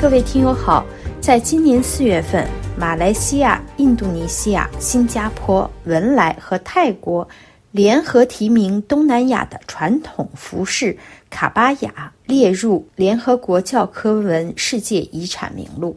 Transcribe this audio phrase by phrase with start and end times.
[0.00, 0.82] 各位听友好，
[1.20, 7.28] 在今年四月份，马来西亚、印度尼西亚、新加坡、文莱和泰国
[7.70, 10.96] 联合提名东南亚的传统服饰
[11.28, 15.94] 卡巴雅列入联合国教科文世界遗产名录。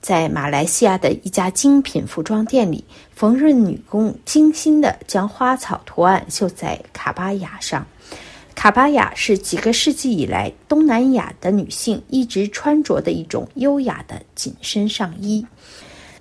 [0.00, 2.82] 在马来西亚的一家精品服装店里，
[3.14, 7.86] 缝纫女工精心地将花草图案绣在卡巴雅上。
[8.64, 15.46] 卡巴雅是几个世纪以来东南亚的女性一直穿着的一种优雅的紧身上衣。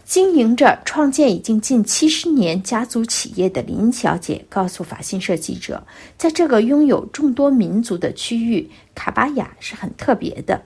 [0.04, 5.82] 经营着创建已经近七十年家族企业的林小姐告诉法新社记者，
[6.18, 10.62] 在这个拥有众多民族的区域，卡巴雅是很特别的，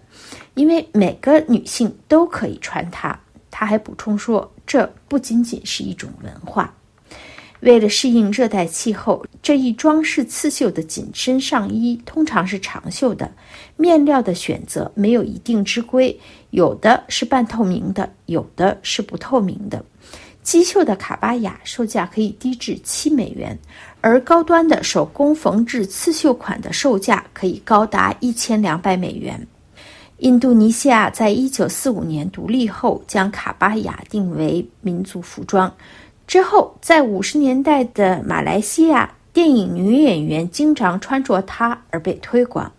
[0.56, 3.20] 因为每个女性都可以穿它。
[3.52, 6.74] 她还补充说，这不仅仅是一种文化。
[7.62, 13.32] 为了适应热带气候，这一装饰刺绣的紧身上衣通常是长袖的，
[13.76, 16.18] 面料的选择没有一定之规，
[16.52, 19.84] 有的是半透明的，有的是不透明的。
[20.44, 23.58] 机绣的卡巴雅售价可以低至七美元，
[24.00, 29.46] 而高端的手工缝制刺绣款的售价可以高达一千两百美元。
[30.20, 35.72] 印度尼西亚在一九四五年独立后，将卡巴雅定为民族服装。
[36.28, 42.70] 之后，在五十年代的马来西亚，电影女演员经常穿着它而被推广。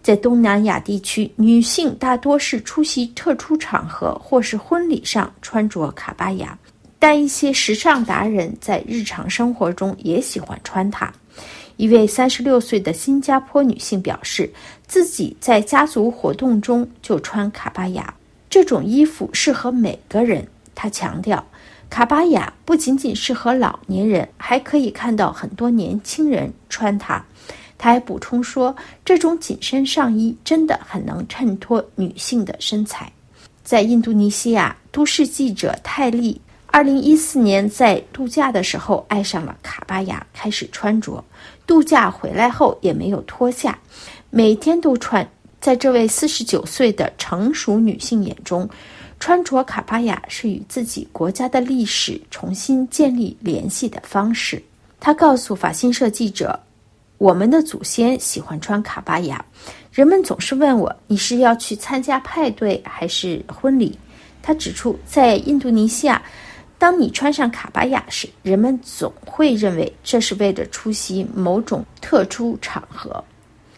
[0.00, 6.56] 在东南亚地区，女性大多是出席特殊场合或是婚礼上穿着卡巴亚，
[7.00, 11.12] 但一些时尚达人在日常生活中也喜欢穿它。
[11.76, 14.48] 一位三十六岁的新加坡女性表示，
[14.86, 18.14] 自己在家族活动中就穿卡巴亚，
[18.48, 20.46] 这种衣服适合每个人。
[20.76, 21.44] 她强调。
[21.88, 27.24] 卡巴雅不仅仅适合老年人，还可以看到很多年轻人穿它。
[27.76, 33.10] 他还补充说，这种紧身上衣真的很能衬托女性的身材。
[33.62, 41.22] 在印度尼西亚，都市记者泰利二零一四年在度假的时候爱上了卡巴雅，开始穿着。
[41.66, 43.78] 度假回来后也没有脱下，
[44.30, 45.26] 每天都穿。
[45.60, 48.68] 在这位四十九岁的成熟女性眼中，
[49.18, 54.62] 穿着卡巴亚是与自己国家的历史重新建立联系的方式。
[55.00, 56.58] 他告诉法新社记者
[57.18, 59.44] ：“我们的祖先喜欢穿卡巴亚。
[59.92, 63.98] 人们总是问我，你是要去参加派对还是婚礼？”
[64.42, 66.22] 他指出，在印度尼西亚，
[66.78, 73.24] 当你穿上卡巴亚时，人们总会认为这是为了出席某种特殊场合。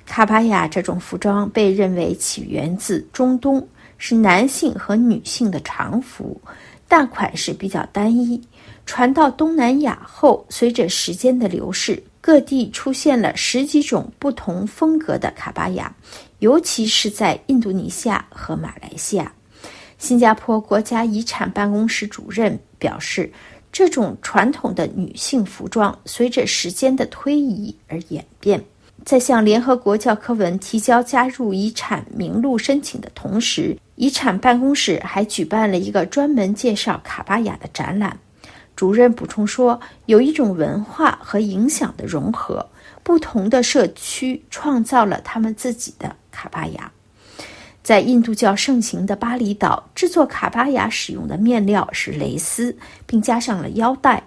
[0.04, 3.64] 卡巴亚这种服装被认为起源自中东。
[3.98, 6.40] 是男性和女性的常服，
[6.86, 8.40] 但款式比较单一。
[8.84, 15.92] 传到东南亚后，随着时间的流逝，各地出现了十几种不同风格的卡巴亚，
[16.38, 19.32] 尤其是在印度尼西亚和马来西亚。
[19.98, 23.32] 新加坡国家遗产办公室主任表示，
[23.72, 28.62] 这种传统的女性服装随着时间的推移而演变。
[29.04, 38.18] 在向联合国教科文提交加入遗产名录申请的同时，遗产办公室还举办了一个专门介绍卡巴雅的展览。
[38.76, 42.68] 主任补充说，有一种文化和影响的融合，
[43.02, 46.92] 不同的社区创造了他们自己的卡巴雅。
[47.82, 52.76] 在印度教盛行的巴厘岛，制作卡巴雅使用的面料是蕾丝，
[53.06, 54.22] 并加上了腰带。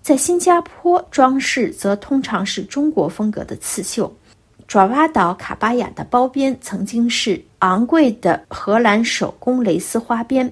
[0.00, 4.10] 在新加坡，装饰则通常是中国风格的刺绣。
[4.70, 10.48] 爪哇岛卡巴亚的包边曾经是昂贵的荷兰手工蕾丝花边，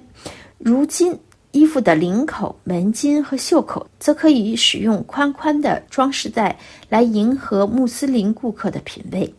[0.57, 1.17] 如今
[1.51, 6.53] 衣服的领口、门襟和袖口则可以使用宽宽的装饰带
[6.89, 9.33] 来迎合穆斯林顾客的品味。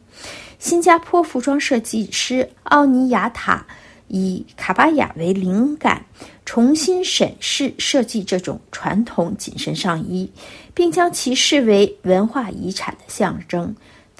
[0.59, 3.63] 新加坡服装设计师奥尼亚塔
[4.09, 6.03] 以卡巴亚为灵感。
[6.47, 10.29] 重新审视设计这种传统紧身上衣，
[10.75, 13.73] 并将其视为文化遗产的象征。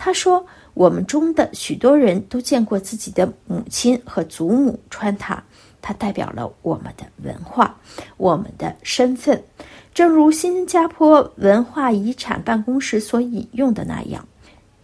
[0.03, 5.45] 他说：“我们中的许多人都见过自己的母亲和祖母穿它，
[5.83, 7.79] 它代表了我们的文化、
[8.17, 9.45] 我们的身份。
[9.93, 14.27] 正如新加坡文化遗产办公室所引用的那样，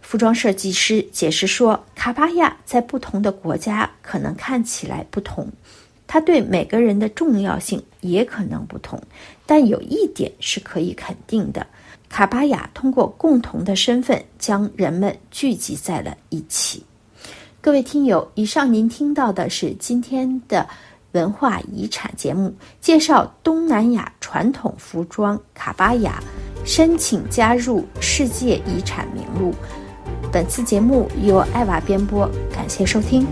[0.01, 5.51] 服装设计师解释说，卡巴亚在不同的国家可能看起来不同。”
[6.07, 8.99] 它对每个人的重要性也可能不同，
[9.45, 11.67] 但有一点是可以肯定的：
[12.09, 16.81] 卡巴亚通过共同的身份将人们聚集在了一起。
[17.59, 20.65] 各位听友，以上您听到的是今天的
[21.11, 26.23] 文化遗产节目，介绍东南亚传统服装卡巴亚，
[26.63, 29.53] 申请加入世界遗产名录。
[30.31, 33.27] 本次节目由艾娃编播，感谢收听。